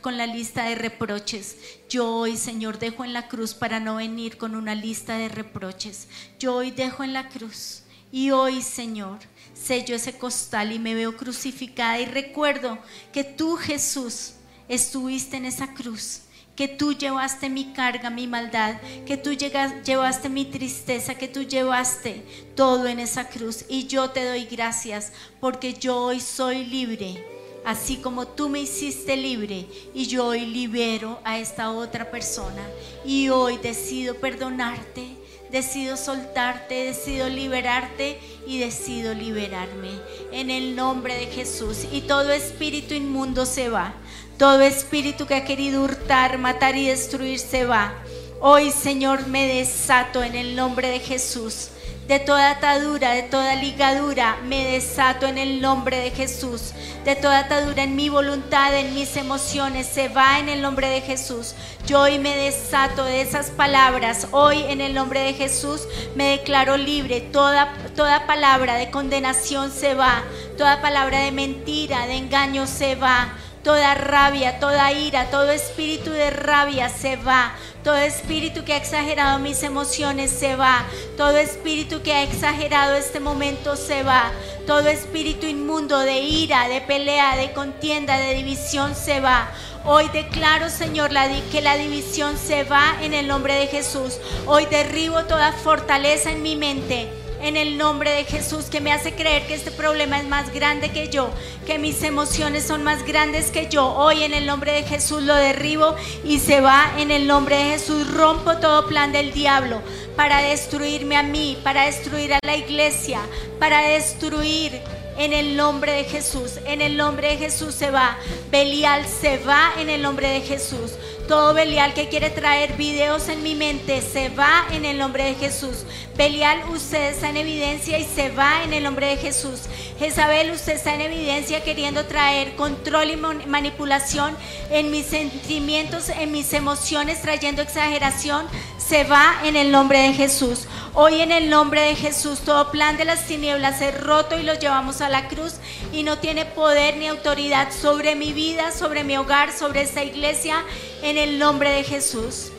[0.00, 1.56] con la lista de reproches.
[1.88, 6.06] Yo hoy, Señor, dejo en la cruz para no venir con una lista de reproches.
[6.38, 9.18] Yo hoy dejo en la cruz y hoy, Señor,
[9.54, 12.78] sello ese costal y me veo crucificada y recuerdo
[13.12, 14.34] que tú, Jesús,
[14.70, 16.22] estuviste en esa cruz,
[16.54, 22.22] que tú llevaste mi carga, mi maldad, que tú llevaste mi tristeza, que tú llevaste
[22.54, 23.64] todo en esa cruz.
[23.68, 27.24] Y yo te doy gracias porque yo hoy soy libre.
[27.64, 32.62] Así como tú me hiciste libre y yo hoy libero a esta otra persona
[33.04, 35.16] y hoy decido perdonarte,
[35.50, 39.90] decido soltarte, decido liberarte y decido liberarme
[40.32, 41.86] en el nombre de Jesús.
[41.92, 43.94] Y todo espíritu inmundo se va.
[44.40, 47.92] Todo espíritu que ha querido hurtar, matar y destruir se va.
[48.40, 51.68] Hoy, Señor, me desato en el nombre de Jesús.
[52.08, 56.72] De toda atadura, de toda ligadura, me desato en el nombre de Jesús.
[57.04, 61.02] De toda atadura en mi voluntad, en mis emociones, se va en el nombre de
[61.02, 61.54] Jesús.
[61.86, 64.28] Yo hoy me desato de esas palabras.
[64.30, 65.82] Hoy en el nombre de Jesús
[66.14, 67.20] me declaro libre.
[67.20, 70.22] Toda, toda palabra de condenación se va.
[70.56, 73.34] Toda palabra de mentira, de engaño se va.
[73.62, 77.52] Toda rabia, toda ira, todo espíritu de rabia se va.
[77.84, 80.86] Todo espíritu que ha exagerado mis emociones se va.
[81.18, 84.32] Todo espíritu que ha exagerado este momento se va.
[84.66, 89.50] Todo espíritu inmundo de ira, de pelea, de contienda, de división se va.
[89.84, 91.10] Hoy declaro, Señor,
[91.52, 94.18] que la división se va en el nombre de Jesús.
[94.46, 99.12] Hoy derribo toda fortaleza en mi mente en el nombre de Jesús que me hace
[99.14, 101.30] creer que este problema es más grande que yo,
[101.66, 103.94] que mis emociones son más grandes que yo.
[103.94, 107.70] Hoy en el nombre de Jesús lo derribo y se va en el nombre de
[107.70, 108.12] Jesús.
[108.12, 109.80] Rompo todo plan del diablo
[110.16, 113.20] para destruirme a mí, para destruir a la iglesia,
[113.58, 114.80] para destruir
[115.20, 116.58] en el nombre de Jesús.
[116.64, 118.16] En el nombre de Jesús se va.
[118.50, 120.92] Belial se va en el nombre de Jesús.
[121.28, 125.34] Todo Belial que quiere traer videos en mi mente se va en el nombre de
[125.34, 125.84] Jesús.
[126.20, 129.60] Belial, usted está en evidencia y se va en el nombre de Jesús.
[129.98, 134.36] Jezabel, usted está en evidencia queriendo traer control y manipulación
[134.70, 138.46] en mis sentimientos, en mis emociones, trayendo exageración.
[138.76, 140.66] Se va en el nombre de Jesús.
[140.92, 144.52] Hoy en el nombre de Jesús, todo plan de las tinieblas es roto y lo
[144.52, 145.54] llevamos a la cruz
[145.90, 150.66] y no tiene poder ni autoridad sobre mi vida, sobre mi hogar, sobre esta iglesia,
[151.02, 152.50] en el nombre de Jesús.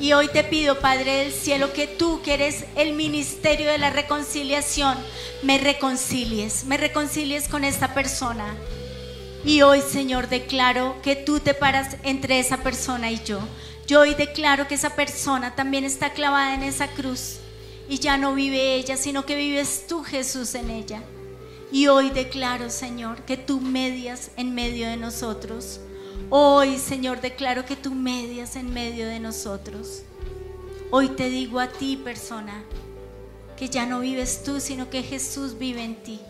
[0.00, 3.90] Y hoy te pido, Padre del Cielo, que tú, que eres el ministerio de la
[3.90, 4.96] reconciliación,
[5.42, 8.56] me reconcilies, me reconcilies con esta persona.
[9.44, 13.40] Y hoy, Señor, declaro que tú te paras entre esa persona y yo.
[13.86, 17.36] Yo hoy declaro que esa persona también está clavada en esa cruz
[17.88, 21.02] y ya no vive ella, sino que vives tú, Jesús, en ella.
[21.72, 25.80] Y hoy declaro, Señor, que tú medias en medio de nosotros.
[26.30, 30.02] Hoy, Señor, declaro que tú medias en medio de nosotros.
[30.90, 32.64] Hoy te digo a ti, persona,
[33.56, 36.20] que ya no vives tú, sino que Jesús vive en ti.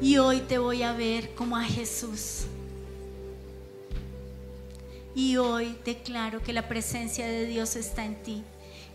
[0.00, 2.44] Y hoy te voy a ver como a Jesús.
[5.14, 8.44] Y hoy declaro que la presencia de Dios está en ti,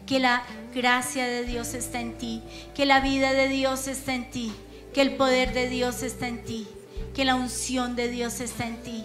[0.05, 2.41] que la gracia de Dios está en ti,
[2.73, 4.53] que la vida de Dios está en ti,
[4.93, 6.67] que el poder de Dios está en ti,
[7.13, 9.03] que la unción de Dios está en ti.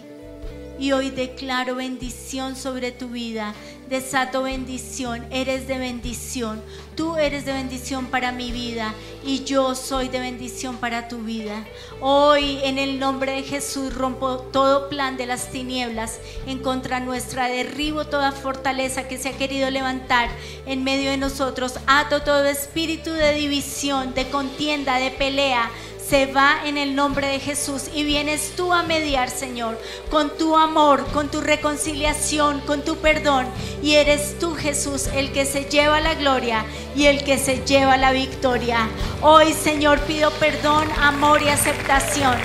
[0.79, 3.53] Y hoy declaro bendición sobre tu vida.
[3.89, 5.25] Desato bendición.
[5.29, 6.61] Eres de bendición.
[6.95, 8.93] Tú eres de bendición para mi vida.
[9.25, 11.65] Y yo soy de bendición para tu vida.
[11.99, 16.17] Hoy en el nombre de Jesús rompo todo plan de las tinieblas
[16.47, 17.49] en contra nuestra.
[17.49, 20.29] Derribo toda fortaleza que se ha querido levantar
[20.65, 21.73] en medio de nosotros.
[21.87, 25.69] Ato todo espíritu de división, de contienda, de pelea
[26.09, 29.79] se va en el nombre de Jesús y vienes tú a mediar, Señor,
[30.09, 33.45] con tu amor, con tu reconciliación, con tu perdón.
[33.83, 37.95] Y eres tú, Jesús, el que se lleva la gloria y el que se lleva
[37.97, 38.89] la victoria.
[39.21, 42.35] Hoy, Señor, pido perdón, amor y aceptación.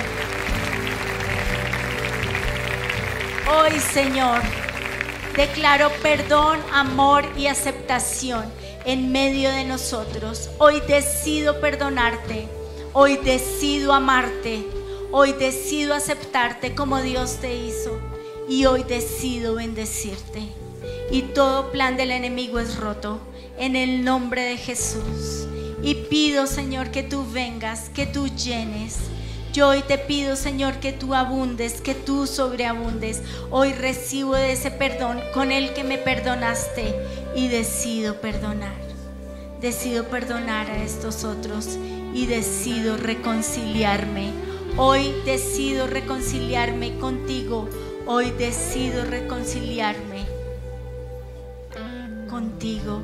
[3.49, 4.41] Hoy, Señor,
[5.35, 8.45] declaro perdón, amor y aceptación
[8.85, 10.51] en medio de nosotros.
[10.59, 12.54] Hoy decido perdonarte.
[12.97, 14.65] Hoy decido amarte.
[15.11, 17.99] Hoy decido aceptarte como Dios te hizo.
[18.47, 20.43] Y hoy decido bendecirte.
[21.11, 23.19] Y todo plan del enemigo es roto
[23.57, 25.45] en el nombre de Jesús.
[25.83, 28.95] Y pido, Señor, que tú vengas, que tú llenes.
[29.51, 33.23] Yo hoy te pido, Señor, que tú abundes, que tú sobreabundes.
[33.51, 36.95] Hoy recibo de ese perdón con el que me perdonaste
[37.35, 38.85] y decido perdonar.
[39.59, 41.77] Decido perdonar a estos otros
[42.15, 44.31] y decido reconciliarme.
[44.77, 47.69] Hoy decido reconciliarme contigo.
[48.07, 50.25] Hoy decido reconciliarme
[52.29, 53.01] contigo.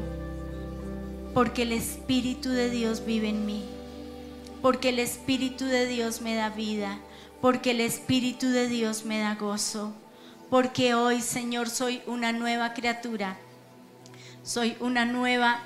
[1.34, 3.66] Porque el Espíritu de Dios vive en mí.
[4.62, 6.98] Porque el Espíritu de Dios me da vida.
[7.42, 9.92] Porque el Espíritu de Dios me da gozo.
[10.50, 13.38] Porque hoy, Señor, soy una nueva criatura.
[14.42, 15.60] Soy una nueva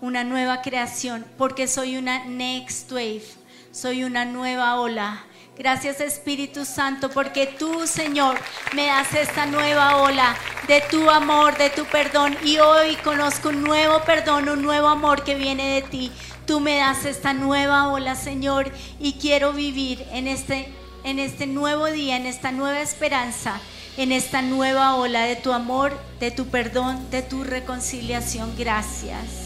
[0.00, 3.24] una nueva creación, porque soy una next wave,
[3.72, 5.24] soy una nueva ola.
[5.58, 8.36] Gracias Espíritu Santo, porque tú, Señor,
[8.74, 10.36] me das esta nueva ola
[10.68, 12.36] de tu amor, de tu perdón.
[12.44, 16.12] Y hoy conozco un nuevo perdón, un nuevo amor que viene de ti.
[16.46, 18.70] Tú me das esta nueva ola, Señor,
[19.00, 20.68] y quiero vivir en este,
[21.04, 23.58] en este nuevo día, en esta nueva esperanza,
[23.96, 28.54] en esta nueva ola de tu amor, de tu perdón, de tu reconciliación.
[28.58, 29.45] Gracias.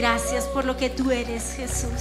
[0.00, 2.00] Gracias por lo que tú eres, Jesús.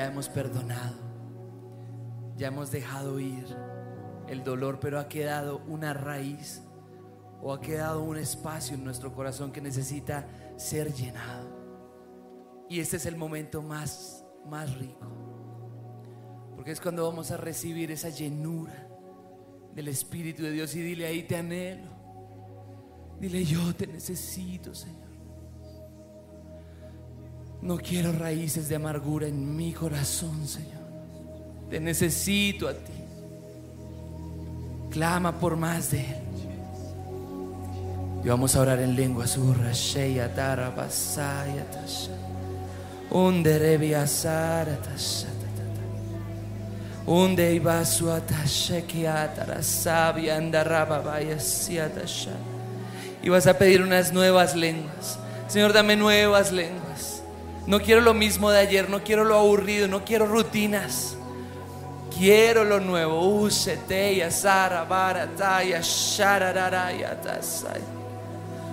[0.00, 0.96] Ya hemos perdonado,
[2.34, 3.44] ya hemos dejado ir
[4.28, 6.62] el dolor, pero ha quedado una raíz
[7.42, 10.26] o ha quedado un espacio en nuestro corazón que necesita
[10.56, 12.64] ser llenado.
[12.70, 15.06] Y este es el momento más, más rico,
[16.56, 18.88] porque es cuando vamos a recibir esa llenura
[19.74, 21.90] del Espíritu de Dios y dile ahí te anhelo,
[23.20, 25.09] dile yo te necesito, Señor.
[27.62, 30.80] No quiero raíces de amargura en mi corazón, Señor.
[31.68, 32.92] Te necesito a ti.
[34.90, 36.16] Clama por más de Él.
[38.24, 42.12] Y vamos a orar en lengua surra, sheya tara basaya tasha.
[43.10, 45.28] Underebi asara tasha.
[47.06, 50.38] Unde ibasu atashe kiatara sabia
[51.92, 52.36] tasha.
[53.22, 55.18] Y vas a pedir unas nuevas lenguas.
[55.48, 57.09] Señor, dame nuevas lenguas.
[57.66, 61.16] No quiero lo mismo de ayer, no quiero lo aburrido, no quiero rutinas.
[62.16, 63.26] Quiero lo nuevo.
[63.26, 67.80] Usete sara barataya sharararaya tasay.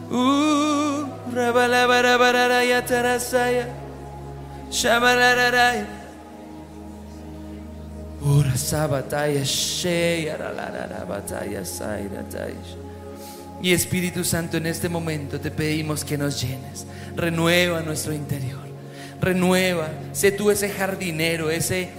[0.09, 3.67] Uh, rabalabarabaraya tarasaya.
[4.69, 5.87] Sairataya.
[13.61, 16.85] Y Espíritu Santo, en este momento te pedimos que nos llenes.
[17.15, 18.66] Renueva nuestro interior.
[19.21, 19.89] Renueva.
[20.13, 21.89] Sé tú ese jardinero, ese,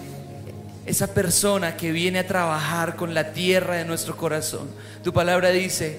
[0.87, 4.69] esa persona que viene a trabajar con la tierra de nuestro corazón.
[5.03, 5.99] Tu palabra dice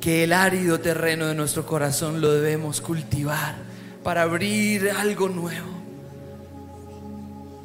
[0.00, 3.56] que el árido terreno de nuestro corazón lo debemos cultivar
[4.02, 5.76] para abrir algo nuevo.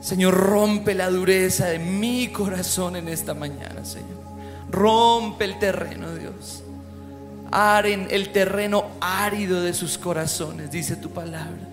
[0.02, 4.22] Señor, rompe la dureza de mi corazón en esta mañana, Señor.
[4.72, 6.64] Rompe el terreno, Dios.
[7.52, 11.68] Aren el terreno árido de sus corazones, dice tu palabra.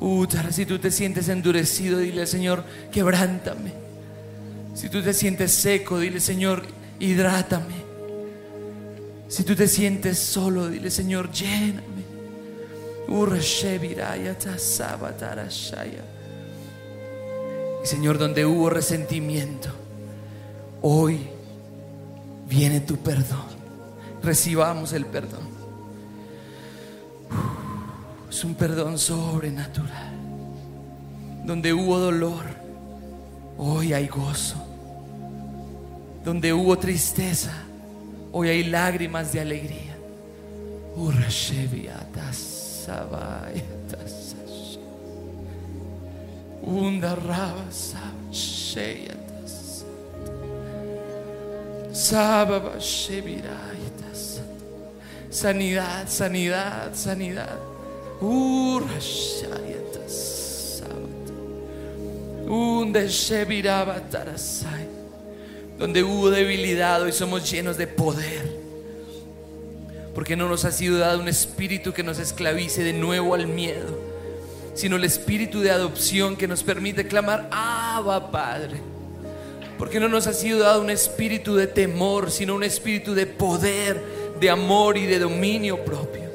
[0.00, 3.72] Uh, si tú te sientes endurecido, dile Señor, quebrántame.
[4.74, 6.64] Si tú te sientes seco, dile Señor,
[6.98, 7.82] hidrátame.
[9.28, 12.02] Si tú te sientes solo, dile Señor, lléname.
[17.82, 19.70] Y Señor, donde hubo resentimiento,
[20.82, 21.28] hoy
[22.48, 23.46] viene tu perdón.
[24.22, 25.48] Recibamos el perdón.
[28.28, 30.12] Es un perdón sobrenatural.
[31.44, 32.44] Donde hubo dolor,
[33.58, 34.56] hoy hay gozo.
[36.24, 37.52] Donde hubo tristeza,
[38.30, 39.96] hoy hay lágrimas de alegría.
[55.30, 57.58] Sanidad, sanidad, sanidad.
[65.78, 68.50] Donde hubo debilidad, hoy somos llenos de poder.
[70.14, 74.12] Porque no nos ha sido dado un espíritu que nos esclavice de nuevo al miedo
[74.74, 78.91] sino el espíritu de adopción que nos permite clamar, Abba Padre.
[79.82, 84.00] Porque no nos ha sido dado un espíritu de temor, sino un espíritu de poder,
[84.38, 86.30] de amor y de dominio propio.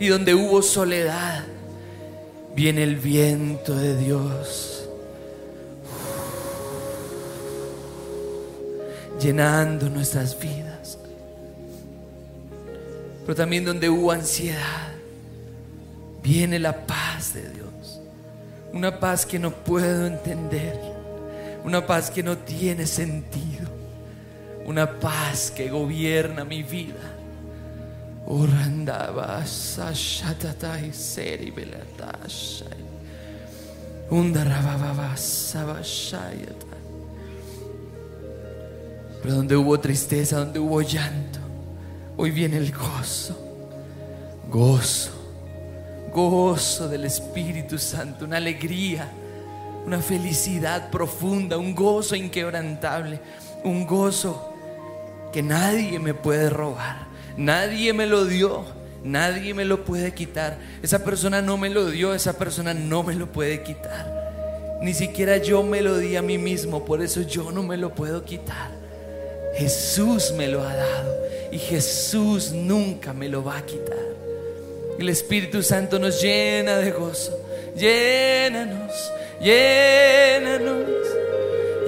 [0.00, 1.44] Y donde hubo soledad,
[2.56, 4.88] viene el viento de Dios,
[9.20, 10.98] llenando nuestras vidas.
[13.20, 14.88] Pero también donde hubo ansiedad,
[16.24, 18.00] viene la paz de Dios.
[18.72, 20.91] Una paz que no puedo entender.
[21.64, 23.68] Una paz que no tiene sentido.
[24.66, 27.16] Una paz que gobierna mi vida.
[39.22, 41.38] Pero donde hubo tristeza, donde hubo llanto,
[42.16, 43.38] hoy viene el gozo.
[44.50, 45.22] Gozo
[46.12, 49.10] gozo del Espíritu Santo, una alegría,
[49.84, 53.20] una felicidad profunda, un gozo inquebrantable,
[53.64, 54.52] un gozo
[55.32, 57.06] que nadie me puede robar,
[57.36, 58.64] nadie me lo dio,
[59.02, 60.58] nadie me lo puede quitar.
[60.82, 64.22] Esa persona no me lo dio, esa persona no me lo puede quitar.
[64.82, 67.94] Ni siquiera yo me lo di a mí mismo, por eso yo no me lo
[67.94, 68.70] puedo quitar.
[69.56, 71.16] Jesús me lo ha dado
[71.52, 73.98] y Jesús nunca me lo va a quitar.
[74.98, 77.38] El Espíritu Santo nos llena de gozo.
[77.76, 79.12] Llénanos,
[79.42, 80.88] llénanos.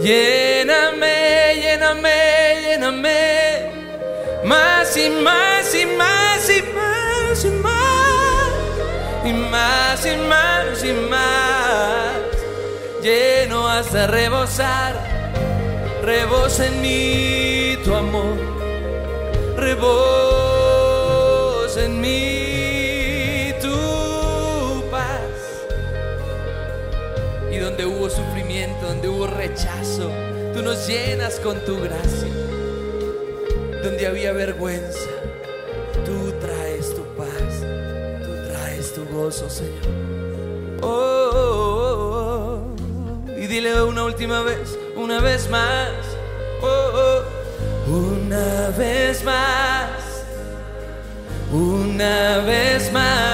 [0.03, 2.19] Lléname, lléname,
[2.63, 3.73] lléname.
[4.45, 8.53] Más y más y más y más y más.
[9.25, 12.15] Y más y más y más.
[13.03, 14.95] Lleno hasta rebosar.
[16.03, 18.37] Rebosa en mí tu amor.
[19.57, 20.44] Rebosa
[27.77, 30.09] donde hubo sufrimiento, donde hubo rechazo,
[30.55, 32.29] tú nos llenas con tu gracia.
[33.83, 35.11] Donde había vergüenza,
[36.05, 37.65] tú traes tu paz,
[38.23, 39.83] tú traes tu gozo, Señor.
[40.83, 41.41] Oh, oh,
[41.97, 42.71] oh,
[43.27, 43.41] oh.
[43.41, 45.91] Y dile una última vez, una vez más.
[46.63, 47.91] Oh, oh.
[47.91, 49.89] Una vez más,
[51.53, 53.34] una vez más,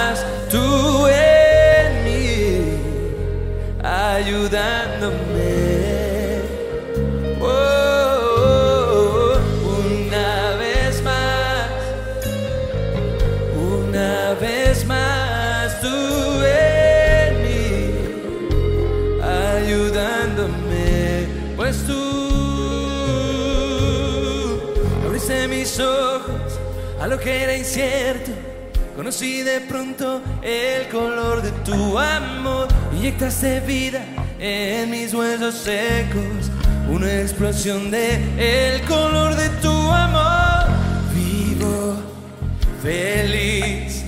[27.23, 28.31] que era incierto.
[28.97, 34.05] Conocí de pronto el color de tu amor, inyectaste vida
[34.39, 36.51] en mis huesos secos,
[36.89, 40.67] una explosión de el color de tu amor.
[41.15, 41.97] Vivo
[42.83, 44.05] feliz,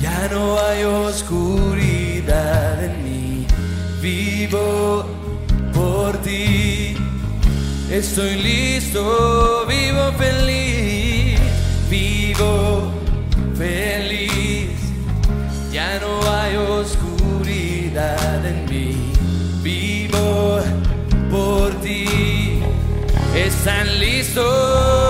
[0.00, 3.46] ya no hay oscuridad en mí.
[4.00, 5.04] Vivo
[5.74, 6.96] por ti.
[7.90, 10.69] Estoy listo, vivo feliz,
[13.56, 14.70] feliz.
[15.72, 19.12] Ya no hay oscuridad en mí.
[19.62, 20.60] Vivo
[21.30, 22.60] por ti.
[23.34, 25.09] ¿Están listos?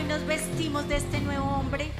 [0.00, 1.90] Hoy nos vestimos de este nuevo hombre,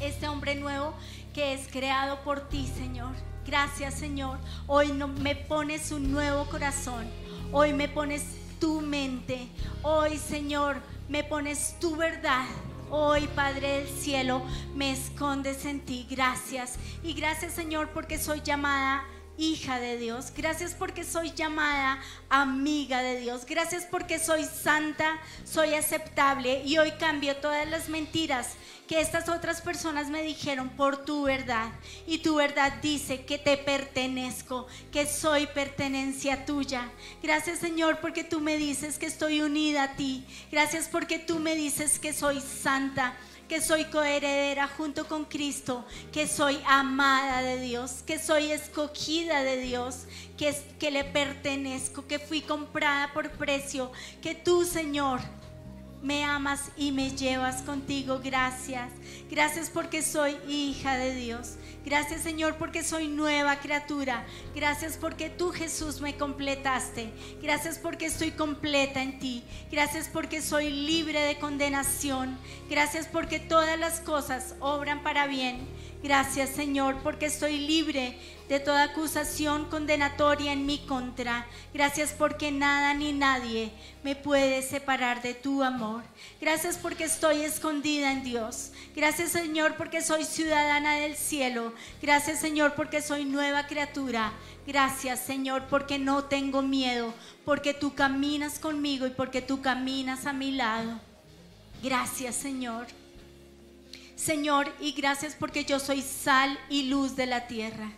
[0.00, 0.94] este hombre nuevo
[1.34, 3.12] que es creado por ti, Señor.
[3.46, 4.38] Gracias, Señor.
[4.66, 7.06] Hoy no, me pones un nuevo corazón.
[7.50, 8.24] Hoy me pones
[8.58, 9.48] tu mente.
[9.82, 10.76] Hoy, Señor,
[11.08, 12.46] me pones tu verdad.
[12.88, 14.42] Hoy, Padre del cielo,
[14.74, 16.06] me escondes en ti.
[16.10, 16.76] Gracias.
[17.02, 19.04] Y gracias, Señor, porque soy llamada
[19.38, 20.32] hija de Dios.
[20.36, 23.46] Gracias porque soy llamada amiga de Dios.
[23.46, 28.50] Gracias porque soy santa, soy aceptable y hoy cambio todas las mentiras
[28.86, 31.72] que estas otras personas me dijeron por tu verdad.
[32.06, 36.90] Y tu verdad dice que te pertenezco, que soy pertenencia tuya.
[37.22, 40.26] Gracias Señor porque tú me dices que estoy unida a ti.
[40.50, 43.16] Gracias porque tú me dices que soy santa
[43.48, 49.58] que soy coheredera junto con Cristo, que soy amada de Dios, que soy escogida de
[49.58, 55.20] Dios, que, que le pertenezco, que fui comprada por precio, que tú, Señor,
[56.02, 58.20] me amas y me llevas contigo.
[58.22, 58.90] Gracias.
[59.30, 61.54] Gracias porque soy hija de Dios.
[61.84, 64.24] Gracias Señor porque soy nueva criatura.
[64.54, 67.10] Gracias porque tú Jesús me completaste.
[67.42, 69.42] Gracias porque estoy completa en ti.
[69.70, 72.38] Gracias porque soy libre de condenación.
[72.70, 75.66] Gracias porque todas las cosas obran para bien.
[76.02, 78.16] Gracias Señor porque estoy libre
[78.52, 81.46] de toda acusación condenatoria en mi contra.
[81.72, 83.72] Gracias porque nada ni nadie
[84.04, 86.02] me puede separar de tu amor.
[86.38, 88.72] Gracias porque estoy escondida en Dios.
[88.94, 91.72] Gracias Señor porque soy ciudadana del cielo.
[92.02, 94.34] Gracias Señor porque soy nueva criatura.
[94.66, 97.14] Gracias Señor porque no tengo miedo,
[97.46, 101.00] porque tú caminas conmigo y porque tú caminas a mi lado.
[101.82, 102.86] Gracias Señor.
[104.14, 107.92] Señor, y gracias porque yo soy sal y luz de la tierra.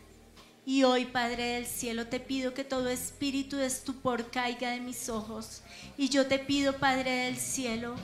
[0.66, 5.08] Y hoy, Padre del cielo, te pido que todo espíritu de estupor caiga de mis
[5.08, 5.62] ojos.
[5.98, 7.96] Y yo te pido, Padre del cielo,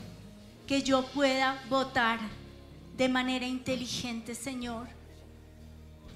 [0.67, 2.19] que yo pueda votar
[2.97, 4.89] de manera inteligente, Señor.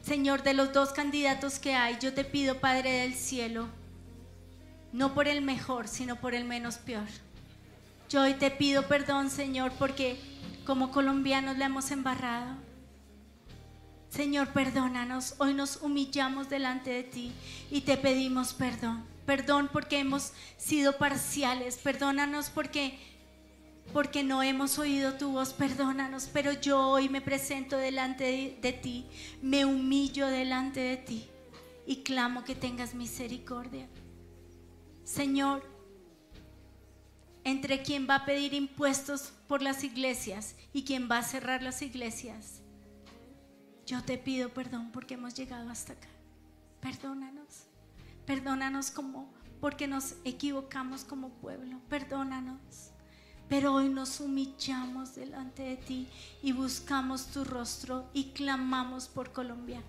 [0.02, 3.68] Señor, de los dos candidatos que hay, yo te pido, Padre del cielo,
[4.92, 7.08] no por el mejor, sino por el menos peor.
[8.10, 10.20] Yo hoy te pido perdón, Señor, porque
[10.66, 12.54] como colombianos le hemos embarrado.
[14.14, 15.34] Señor, perdónanos.
[15.38, 17.32] Hoy nos humillamos delante de ti
[17.68, 19.04] y te pedimos perdón.
[19.26, 21.78] Perdón porque hemos sido parciales.
[21.78, 22.96] Perdónanos porque
[23.92, 25.52] porque no hemos oído tu voz.
[25.52, 29.04] Perdónanos, pero yo hoy me presento delante de, de ti.
[29.42, 31.26] Me humillo delante de ti
[31.84, 33.88] y clamo que tengas misericordia.
[35.02, 35.68] Señor,
[37.42, 41.82] entre quien va a pedir impuestos por las iglesias y quien va a cerrar las
[41.82, 42.63] iglesias.
[43.86, 46.08] Yo te pido perdón porque hemos llegado hasta acá.
[46.80, 47.66] Perdónanos.
[48.24, 51.80] Perdónanos como porque nos equivocamos como pueblo.
[51.88, 52.90] Perdónanos.
[53.48, 56.08] Pero hoy nos humillamos delante de ti
[56.42, 59.82] y buscamos tu rostro y clamamos por Colombia.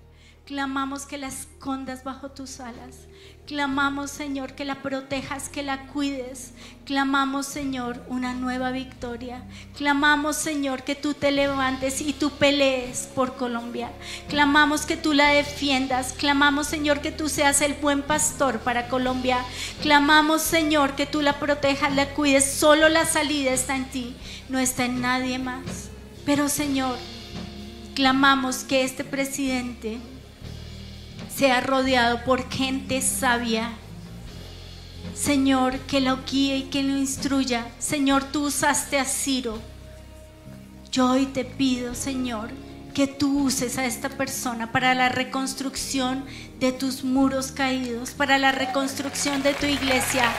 [0.45, 3.07] Clamamos que la escondas bajo tus alas.
[3.47, 6.51] Clamamos, Señor, que la protejas, que la cuides.
[6.85, 9.43] Clamamos, Señor, una nueva victoria.
[9.75, 13.91] Clamamos, Señor, que tú te levantes y tú pelees por Colombia.
[14.29, 16.13] Clamamos que tú la defiendas.
[16.13, 19.43] Clamamos, Señor, que tú seas el buen pastor para Colombia.
[19.81, 22.45] Clamamos, Señor, que tú la protejas, la cuides.
[22.45, 24.15] Solo la salida está en ti,
[24.49, 25.89] no está en nadie más.
[26.23, 26.99] Pero, Señor,
[27.95, 29.99] clamamos que este presidente
[31.35, 33.71] sea rodeado por gente sabia.
[35.13, 37.67] Señor, que lo guíe y que lo instruya.
[37.77, 39.59] Señor, tú usaste a Ciro.
[40.91, 42.49] Yo hoy te pido, Señor,
[42.93, 46.25] que tú uses a esta persona para la reconstrucción
[46.59, 50.31] de tus muros caídos, para la reconstrucción de tu iglesia,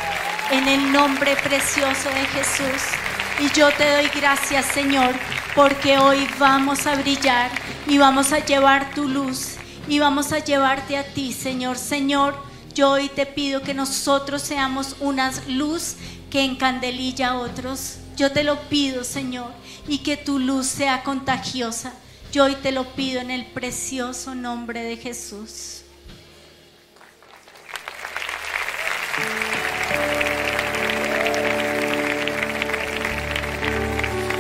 [0.51, 2.83] en el nombre precioso de Jesús.
[3.39, 5.15] Y yo te doy gracias, Señor,
[5.55, 7.51] porque hoy vamos a brillar
[7.87, 9.56] y vamos a llevar tu luz
[9.89, 11.79] y vamos a llevarte a ti, Señor.
[11.79, 12.35] Señor,
[12.75, 15.97] yo hoy te pido que nosotros seamos una luz
[16.31, 17.99] que encandelilla a otros.
[18.17, 19.53] Yo te lo pido, Señor,
[19.87, 21.93] y que tu luz sea contagiosa.
[22.33, 25.83] Yo hoy te lo pido en el precioso nombre de Jesús.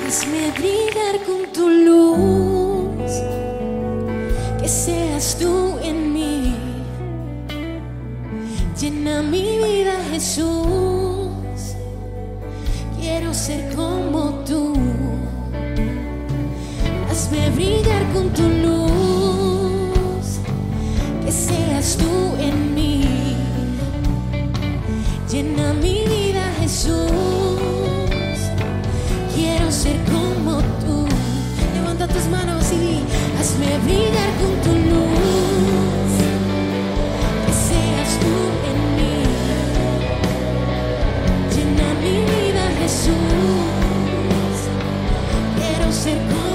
[0.06, 3.12] Hazme brillar con tu luz,
[4.60, 4.68] que
[5.18, 6.54] seas tú en mí.
[8.78, 11.74] Llena mi vida, Jesús.
[13.00, 14.74] Quiero ser como tú.
[17.10, 20.40] Hazme brillar con tu luz,
[21.24, 23.04] que seas tú en mí.
[25.30, 27.00] Llena mi vida, Jesús.
[29.34, 31.06] Quiero ser como tú.
[31.74, 33.00] Levanta tus manos y
[33.40, 34.85] hazme brillar con tu luz.
[46.06, 46.45] Ser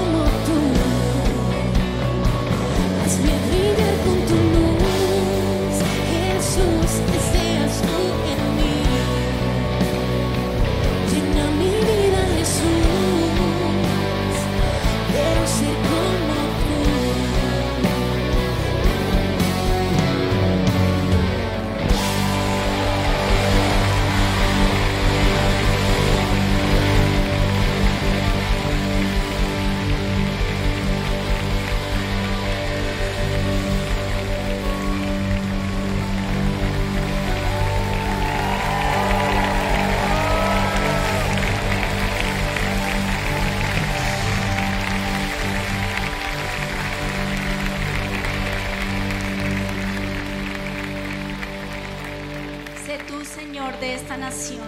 [53.82, 54.60] de esta nación,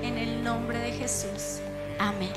[0.00, 1.58] en el nombre de Jesús.
[1.98, 2.30] Amén.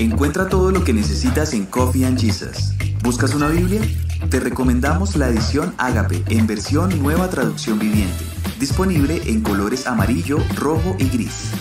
[0.00, 2.72] Encuentra todo lo que necesitas en Coffee and Jesus.
[3.04, 3.80] ¿Buscas una Biblia?
[4.28, 8.24] Te recomendamos la edición Ágape en versión nueva traducción viviente,
[8.58, 11.52] disponible en colores amarillo, rojo y gris.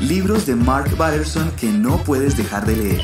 [0.00, 3.02] Libros de Mark Batterson que no puedes dejar de leer.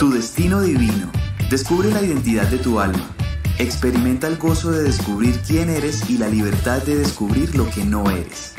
[0.00, 1.12] Tu destino divino.
[1.48, 3.13] Descubre la identidad de tu alma.
[3.58, 8.10] Experimenta el gozo de descubrir quién eres y la libertad de descubrir lo que no
[8.10, 8.52] eres.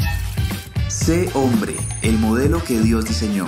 [0.87, 3.45] Sé hombre, el modelo que Dios diseñó.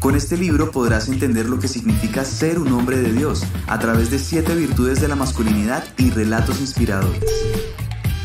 [0.00, 4.10] Con este libro podrás entender lo que significa ser un hombre de Dios a través
[4.10, 7.30] de siete virtudes de la masculinidad y relatos inspiradores.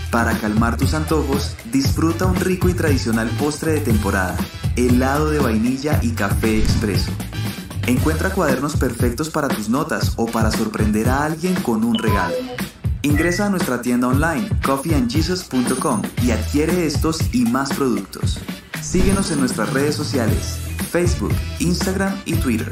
[0.10, 4.38] Para calmar tus antojos, disfruta un rico y tradicional postre de temporada,
[4.78, 7.12] helado de vainilla y café expreso.
[7.88, 12.36] Encuentra cuadernos perfectos para tus notas o para sorprender a alguien con un regalo.
[13.02, 18.40] Ingresa a nuestra tienda online coffeeandjesus.com y adquiere estos y más productos.
[18.82, 20.60] Síguenos en nuestras redes sociales,
[20.92, 22.72] Facebook, Instagram y Twitter.